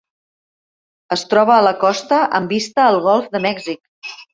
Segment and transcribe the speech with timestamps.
[1.17, 3.89] Es troba a la costa amb vista al Golf de Mèxic.